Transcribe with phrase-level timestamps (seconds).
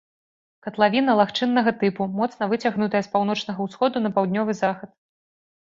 [0.67, 4.89] Катлавіна лагчыннага тыпу, моцна выцягнутая з паўночнага ўсходу на паўднёвы захад.